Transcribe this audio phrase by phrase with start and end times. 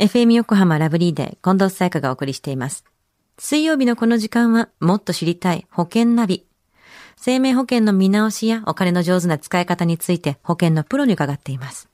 [0.00, 2.86] FM 横浜ラブリーデー近藤沙耶香がお送りしています。
[3.38, 6.46] 水曜日のこの時間はもっと知りたい保険ナビ。
[7.16, 11.90] 生命保険の見直しやお金の上手な使い方について保険のプロに伺っています。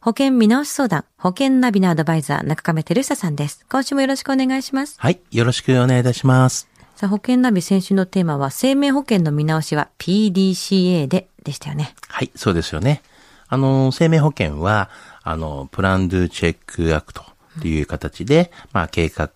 [0.00, 3.66] 保険見直し相談、保険ナビのアドバイザー、中亀照久さんです。
[3.68, 4.94] 今週もよろしくお願いします。
[4.96, 5.18] はい。
[5.32, 6.68] よろしくお願いいたします。
[6.94, 11.92] さあ、保険ナビ先週のテーマは、生命保険の見直しは PDCA ででしたよね。
[12.06, 12.30] はい。
[12.36, 13.02] そうですよね。
[13.48, 14.90] あの、生命保険は、
[15.22, 17.24] あの、プランドゥチェックアクト
[17.60, 19.30] という形で、まあ、計画、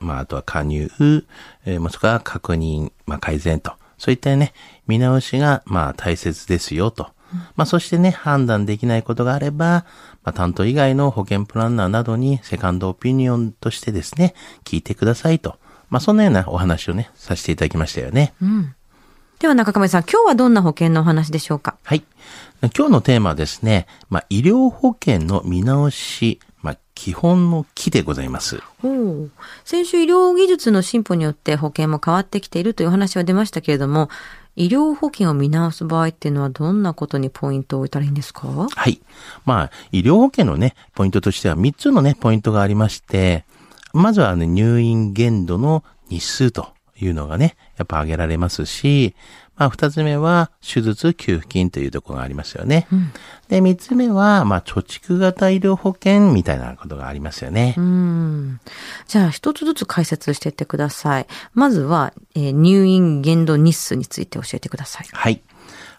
[0.00, 0.90] まあ、あとは加入、
[1.64, 3.72] えーもしくは確認、まあ、改善と。
[3.98, 4.52] そういったね、
[4.86, 7.08] 見直しが、まあ、大切ですよと。
[7.56, 9.84] まあ、そしてね、判断できないことがあれば、
[10.22, 15.58] まあ、担当以外の保険プランナーなどにセカンドオピニオンとしてですね、聞いてくださいと。
[15.88, 18.34] まあ、そんなようなお話をね、させていただきましたよね。
[18.40, 18.74] うん
[19.38, 21.76] では中亀さん、今日はどんな保険のお話でしょうか？
[21.82, 22.02] はい。
[22.74, 28.62] 今日のテーマはですね、まあ、医療保険の見直し、まあ、基本の木でございます。
[29.64, 34.08] 先週医療技術の進歩によって保険も変わってきているというお話は出ましたけれども、
[34.56, 38.48] 医療保険を見直す場合っていうのはどんなことにポイントを置いたらいいんですか？
[38.48, 39.02] はい。
[39.44, 43.44] まあ、医療保険のね、ポイントとしては3つのね、ポイントがありまして、
[43.92, 46.68] まずはね、入院限度の日数と
[47.00, 49.14] いうのがね、やっぱ挙げられますし、
[49.56, 52.86] まあ、二つ目は、手術給付金というところがありますよね。
[53.48, 57.74] で、三つ目は、まあ、貯蓄型医療保険みたいなことがありますよね。
[57.78, 58.60] うん。
[59.08, 61.26] じゃあ一つずつ解説していってください。
[61.54, 65.06] まずは、えー入院限度日数について教えてください。
[65.10, 65.42] はい。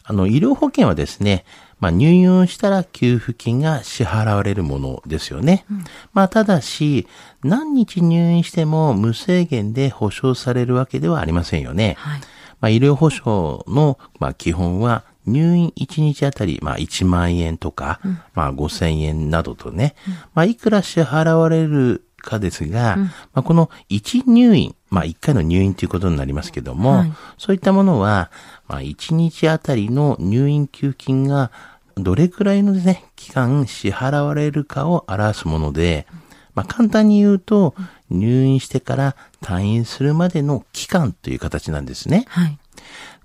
[0.07, 1.43] あの、医療保険はですね、
[1.79, 5.65] まあ、入院をしたら給付金が支払われるものですよね。
[6.13, 7.07] まあ、ただし、
[7.43, 11.95] 何日入院しても無制限で保証されるわけではありませんよね。
[11.99, 12.21] はい。
[12.59, 17.99] まあ、医療保障の、まあ、基本は、入院1日あたり、まあ、1万円とか、
[18.33, 19.93] まあ、5000円などとね、
[20.33, 28.31] まあ、いくら支払われるかですが、まあ、この1入院、まあ、1回の入院ということになりますけども、はいそういったものは、
[28.67, 31.51] まあ、1日あたりの入院給付金が、
[31.95, 36.05] どれくらいのですね、期間支払われるかを表すもので、
[36.53, 37.75] まあ、簡単に言うと、
[38.09, 42.25] 入院してから退院するまでの期間という形なんですね。
[42.27, 42.57] はい。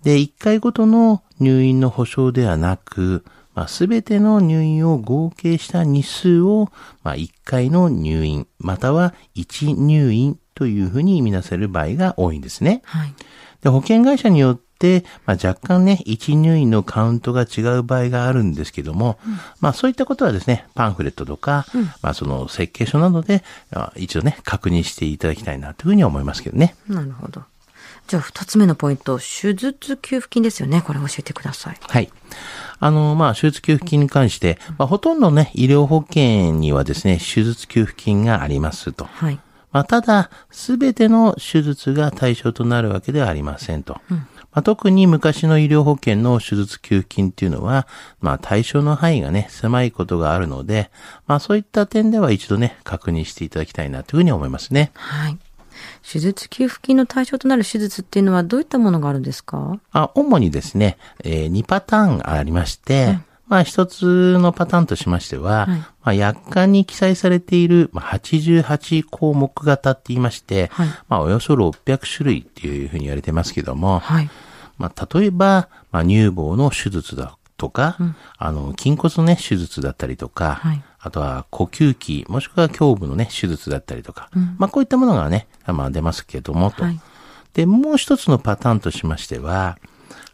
[0.03, 6.71] で、1回ごとの入院の保証ではなく、まあ、すべての入院を合計した日数を、
[7.03, 12.83] まあ、1回の入院、または1入院というふうに見なせる場合が多いんですね。
[12.85, 13.09] はい。
[13.11, 13.15] で
[13.63, 19.19] で、保険会社によって、まあ、若干ね、1入院のカウントが違う場合があるんですけども、
[19.61, 21.67] まあ、そういったことはですね、パンフレットとか、
[22.03, 26.75] まあ、その設計書などで、あ一度ね、確認していただきたいなというふうに思いますけどね。
[26.89, 27.43] なるほど。
[28.07, 30.83] じゃあ二つ目のポイント、手術給付金ですよね。
[30.83, 31.77] これ教えてください。
[31.81, 32.11] はい。
[32.79, 39.05] あの、まあ、手術給付金に関して、まあ、ほとんどね、医療保険にはですね、手術給付金がありますと。
[39.05, 39.39] はい。
[39.71, 44.01] まあ、ただ、すべての手術が対象となるわけではありませんと。
[44.53, 47.89] まあ、特に昔の医療保険の手術給付金っていうのは、
[48.21, 50.91] まあ、対象の範囲がね、狭いことがあるので、
[51.27, 54.91] まあ、そういった点では一度ね、確認していただきたいなというふうに思いますね。
[54.95, 55.39] はい。
[56.03, 59.79] 手術給付金の対象となる手術っていうのはどういったものがあるんですか？
[59.93, 63.19] あ主にですね、え2パターンありまして、
[63.49, 70.89] まあ一つのパターンとしましては、まあ薬価に記載されている、まあ、88項目型って言いまして、はい。
[71.09, 74.31] まあおよそ600種類っていうふうに言われてますけども、はい。
[74.79, 77.97] まあ例えば、まあ乳房の手術だとか、
[78.39, 86.85] あの、筋骨のね、手術だったりとか、はいあとは呼吸器、もしくは胸部のね、手術だったりとか、まあこういったものがね、まあ出ますけども、と。
[86.85, 87.01] はい
[87.55, 89.79] で、もう一つのパターンとしましては、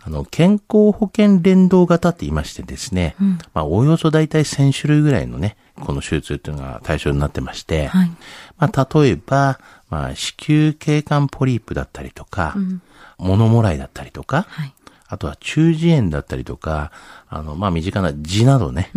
[0.03, 3.17] あの、健康保険連動型って言いましてですね、
[3.55, 8.11] まあ、おおよそ大体1000種類ぐらいのね、この手術っていうのが対象になってまして、はい。
[8.59, 9.59] まあ、例えば、
[9.91, 12.55] まあ、子宮頸管ポリープだったりとか、
[13.19, 14.73] 物もらいだったりとか、はい。
[15.09, 16.93] あとは中耳炎だったりとか、
[17.29, 18.91] あの、まあ、身近な痔などね、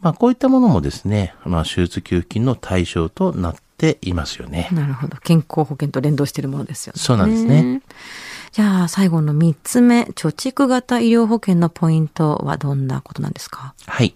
[0.00, 4.68] まあ、こういったものもですね、まあ、手術給付金の対象となっていますよね。
[4.72, 5.16] なるほど。
[5.18, 7.00] 健康保険と連動しているものですよね。
[7.00, 7.82] そうなんですね。
[8.52, 13.74] じゃあ、最後の三つ目、貯蓄型医療保険のポイントはどんなことなんですか？
[13.86, 14.14] はい。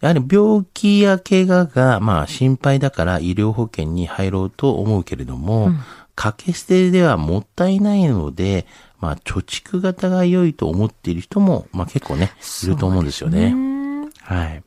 [0.00, 5.70] やはり病気や怪我が、まあ心配だから医療保険に入ろうと思うけれども、
[6.14, 8.66] 掛け捨てではもったいないので、
[9.00, 12.32] まあ貯蓄型が良いと思っている人も、まあ結構ね、
[12.62, 13.54] いると思うんですよね。
[14.22, 14.62] はい。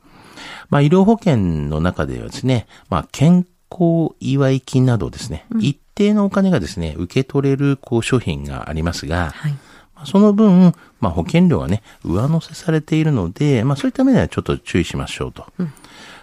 [0.68, 1.36] まあ医療保険
[1.68, 9.52] の中ではですね、まあ健康祝い金などですね、一定のお金がですね、受け取れるこう商品がありますが、はい。
[9.94, 15.46] まあその分、まあ、保険料がね、上乗せされているので、まあ、そういった面ではちょっと注意しましょうと。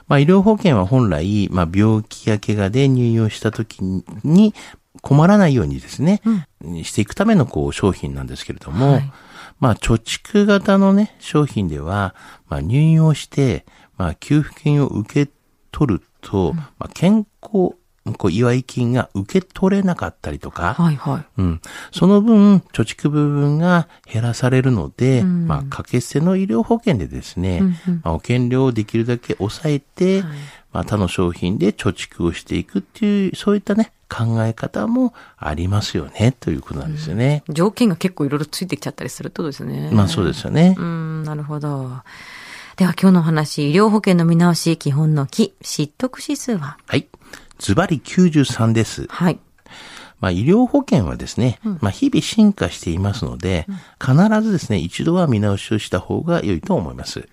[0.08, 3.80] まあ、医療保険は本来、まあ、病気や怪我で入院をした時
[4.24, 4.54] に
[5.02, 6.22] 困らないようにですね、
[6.84, 9.12] していくためのこう商品なんですけれども、はい。
[9.60, 12.16] まあ、貯蓄型のね、商品では、
[12.50, 13.66] まあ、入院をして、
[13.98, 15.32] まあ、給付金を受け
[15.72, 17.76] 取ると、まあ、健康、
[18.18, 21.42] こう、祝い金が受け取れなかったりとか、はいはい。
[21.42, 21.62] うん。
[21.92, 27.62] その分、貯蓄部分が減らされるので、まあ、掛け捨ての医療保険でですね、
[28.04, 30.24] まあ、保険料をできるだけ抑えて、
[30.74, 37.44] まあ、他の商品で貯蓄をしていくっていう、そういったね、考え方もありますよね、ということなんですよね。
[37.50, 39.90] 条件が結構いろいろついてきちゃったりするとですね。
[39.92, 40.76] まあ、そうですよね。
[40.78, 42.02] うん、なるほど。
[42.76, 46.78] では今日のお話、医療保険の見直し、基本の木、知得指数は？
[46.88, 47.08] はい。
[47.60, 49.08] ズバリ93です。
[49.10, 49.40] はい。
[50.20, 53.68] まあ、医療保険はですね、まあ、日々進化していますので、
[54.00, 57.28] 必ずですね、一度は見直しをした方が良いと思います。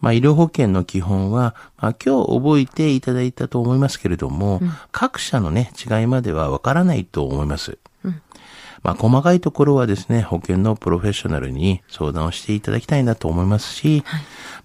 [0.00, 4.60] まあ、医療保険の基本は、まあ、今日覚えていただいたと思いますけれども、
[4.92, 7.78] 各社のね、違いまではわからないと思います。
[8.82, 14.04] まあ、細かいところはですね、保険のプロフェッショナルに相談をしていただきたいなと思いますし、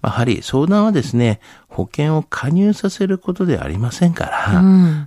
[0.00, 4.60] まあやはり相談はですね、保険を加入させることではありませんから、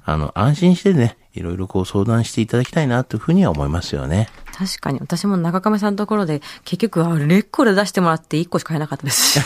[0.04, 4.28] あの、安心してね、いろいろこう相談していただきたいなというふうには思いますよね。
[4.57, 9.40] 確かに、私も中亀さんのところで、結局、あれっこで出してもらって1個しか買えなかったです し。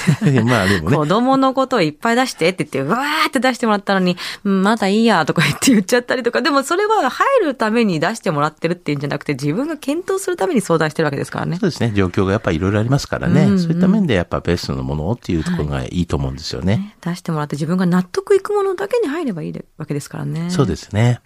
[0.46, 11.58] まあでもね、 子供のことをいっぱい出してって言って、うわーって出してもらったのに、うんまだいいやとか言って言っちゃったりとか、でもそれは入るために出してもらってるっていうんじゃなくて、自分が検討するために相談してるわけですからね。
[11.60, 16.96] そうですね、状況がやっぱりいろいろありますからね、そういった面でやっぱベストのものをっていうところがいいと思うんですよね。
[17.02, 20.52] 出してもらって自分が納得いくものだけに入ればいいわけですからね。
[20.52, 21.22] そうですね。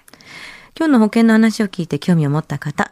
[0.78, 2.92] 今日の保険の話を聞いて興味を持った方、